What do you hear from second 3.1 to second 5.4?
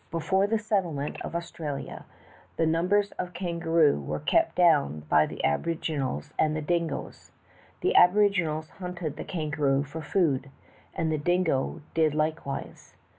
of the kangaroo were kept down by the